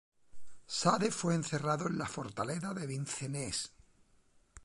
[0.65, 3.71] Sade fue encerrado en la fortaleza de Vincennes.